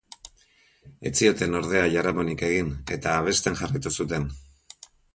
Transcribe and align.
Ez 1.09 1.11
zioten, 1.19 1.59
ordea, 1.59 1.85
jaramonik 1.97 2.43
egin, 2.49 2.75
eta 2.99 3.15
abesten 3.21 3.63
jarraitu 3.63 3.97
zuten. 4.01 4.31